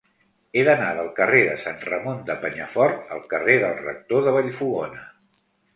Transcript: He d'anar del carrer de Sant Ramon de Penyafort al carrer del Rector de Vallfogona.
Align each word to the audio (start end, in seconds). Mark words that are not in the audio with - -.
He 0.55 0.61
d'anar 0.67 0.87
del 0.99 1.11
carrer 1.19 1.41
de 1.49 1.53
Sant 1.65 1.79
Ramon 1.89 2.23
de 2.31 2.39
Penyafort 2.47 3.15
al 3.19 3.25
carrer 3.35 3.61
del 3.67 3.79
Rector 3.87 4.29
de 4.31 4.39
Vallfogona. 4.39 5.09